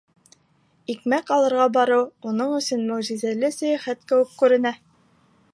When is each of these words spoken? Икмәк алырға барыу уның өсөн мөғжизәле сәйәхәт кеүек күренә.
Икмәк 0.93 1.29
алырға 1.35 1.67
барыу 1.75 2.07
уның 2.31 2.57
өсөн 2.63 2.83
мөғжизәле 2.89 3.55
сәйәхәт 3.61 4.05
кеүек 4.13 4.37
күренә. 4.45 4.77